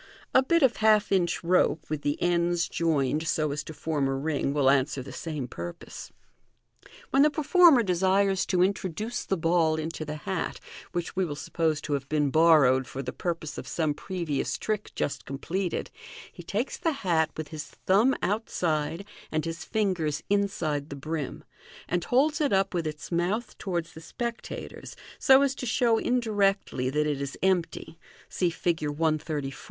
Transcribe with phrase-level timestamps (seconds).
[0.33, 4.15] A bit of half inch rope, with the ends joined so as to form a
[4.15, 6.11] ring, will answer the sama purpose.
[6.83, 8.57] MODERN MAGIC 3*5 When the performer desires to
[10.93, 14.91] which we will suppose to have been borrowed for the purpose of some previous trick
[14.95, 15.91] just completed;
[16.33, 21.43] he takes the hat with his thumb out side and his fingers inside the brim,
[21.87, 25.99] and holds it up with its mouth to wards the spectators, so as to show
[25.99, 28.87] indirectly that it is empty (see Fig.
[28.89, 29.59] 1 34).